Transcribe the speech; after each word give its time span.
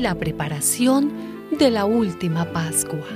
la 0.00 0.14
preparación 0.14 1.12
de 1.50 1.70
la 1.70 1.84
última 1.84 2.46
Pascua. 2.52 3.06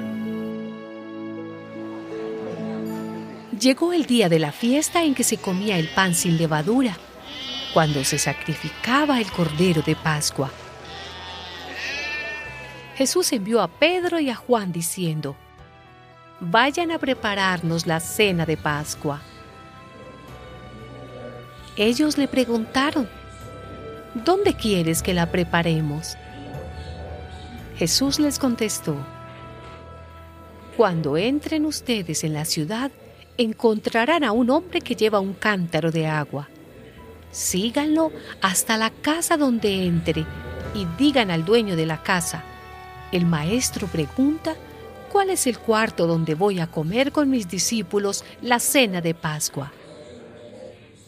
Llegó 3.59 3.93
el 3.93 4.05
día 4.05 4.29
de 4.29 4.39
la 4.39 4.53
fiesta 4.53 5.03
en 5.03 5.15
que 5.15 5.25
se 5.25 5.39
comía 5.39 5.79
el 5.79 5.89
pan 5.89 6.15
sin 6.15 6.37
levadura, 6.37 6.97
cuando 7.73 8.05
se 8.05 8.19
sacrificaba 8.19 9.21
el 9.21 9.31
cordero 9.31 9.83
de 9.83 9.97
Pascua. 9.97 10.51
Jesús 12.97 13.33
envió 13.33 13.63
a 13.63 13.69
Pedro 13.69 14.21
y 14.21 14.31
a 14.31 14.37
Juan 14.37 14.71
diciendo, 14.71 15.37
Vayan 16.47 16.91
a 16.91 16.99
prepararnos 16.99 17.87
la 17.87 18.01
cena 18.01 18.45
de 18.45 18.59
Pascua. 18.59 19.23
Ellos 21.75 22.19
le 22.19 22.29
preguntaron, 22.29 23.09
¿Dónde 24.13 24.53
quieres 24.55 25.03
que 25.03 25.15
la 25.15 25.31
preparemos? 25.31 26.19
Jesús 27.79 28.21
les 28.21 28.39
contestó, 28.39 28.95
Cuando 30.77 31.17
entren 31.17 31.65
ustedes 31.65 32.25
en 32.25 32.35
la 32.35 32.45
ciudad, 32.45 32.91
encontrarán 33.39 34.23
a 34.23 34.33
un 34.33 34.51
hombre 34.51 34.83
que 34.83 34.95
lleva 34.95 35.21
un 35.21 35.33
cántaro 35.33 35.91
de 35.91 36.07
agua. 36.07 36.51
Síganlo 37.31 38.13
hasta 38.43 38.77
la 38.77 38.91
casa 38.91 39.39
donde 39.39 39.87
entre 39.87 40.27
y 40.75 40.87
digan 40.99 41.31
al 41.31 41.47
dueño 41.47 41.75
de 41.75 41.87
la 41.87 42.03
casa, 42.03 42.45
el 43.13 43.25
maestro 43.25 43.87
pregunta, 43.87 44.55
¿cuál 45.15 45.31
es 45.31 45.47
el 45.47 45.61
cuarto 45.61 46.09
donde 46.09 46.35
voy 46.35 46.59
a 46.59 46.67
comer 46.67 47.13
con 47.13 47.31
mis 47.31 47.49
discípulos 47.49 48.25
la 48.43 48.59
cena 48.59 49.01
de 49.01 49.15
Pascua? 49.15 49.71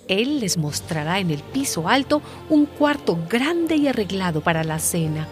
Él 0.06 0.38
les 0.38 0.56
mostrará 0.56 1.18
en 1.18 1.32
el 1.32 1.42
piso 1.42 1.88
alto 1.88 2.22
un 2.48 2.66
cuarto 2.66 3.18
grande 3.28 3.74
y 3.74 3.88
arreglado 3.88 4.42
para 4.42 4.62
la 4.62 4.78
cena. 4.78 5.26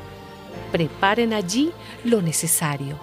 Preparen 0.72 1.32
allí 1.34 1.70
lo 2.02 2.20
necesario. 2.20 2.98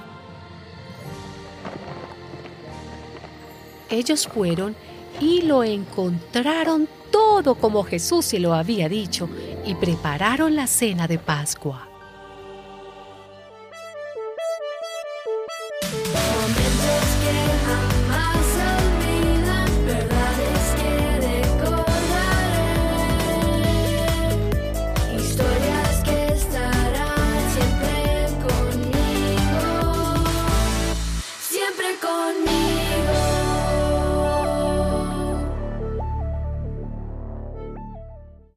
Ellos 3.89 4.28
fueron 4.28 4.75
y 5.22 5.44
lo 5.44 5.63
encontraron 5.63 6.89
todo 7.13 7.56
como 7.56 7.85
Jesús 7.85 8.25
se 8.25 8.39
lo 8.39 8.56
había 8.56 8.89
dicho 8.89 9.30
y 9.66 9.75
prepararon 9.75 10.53
la 10.53 10.67
cena 10.67 11.08
de 11.08 11.17
Pascua. 11.17 11.91